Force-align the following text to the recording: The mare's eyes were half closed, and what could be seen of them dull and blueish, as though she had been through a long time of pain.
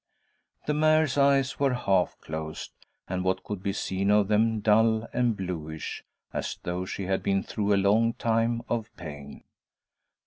The 0.65 0.73
mare's 0.73 1.15
eyes 1.15 1.59
were 1.59 1.75
half 1.75 2.17
closed, 2.21 2.71
and 3.07 3.23
what 3.23 3.43
could 3.43 3.61
be 3.61 3.71
seen 3.71 4.09
of 4.09 4.29
them 4.29 4.59
dull 4.59 5.07
and 5.13 5.37
blueish, 5.37 6.03
as 6.33 6.57
though 6.63 6.85
she 6.85 7.03
had 7.03 7.21
been 7.21 7.43
through 7.43 7.75
a 7.75 7.75
long 7.77 8.13
time 8.13 8.63
of 8.67 8.89
pain. 8.97 9.43